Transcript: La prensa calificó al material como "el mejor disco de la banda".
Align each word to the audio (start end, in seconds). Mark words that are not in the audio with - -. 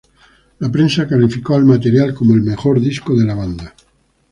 La 0.61 0.71
prensa 0.71 1.07
calificó 1.07 1.53
al 1.53 1.63
material 1.65 2.15
como 2.15 2.33
"el 2.33 2.41
mejor 2.41 2.79
disco 2.81 3.15
de 3.15 3.23
la 3.23 3.35
banda". 3.35 3.75